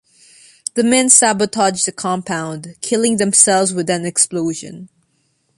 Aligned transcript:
The 0.73 0.83
men 0.83 1.11
sabotage 1.11 1.83
the 1.85 1.91
compound, 1.91 2.75
killing 2.81 3.17
themselves 3.17 3.71
with 3.71 3.87
an 3.91 4.03
explosion. 4.03 4.89